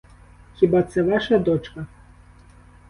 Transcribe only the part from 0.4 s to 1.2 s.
Хіба це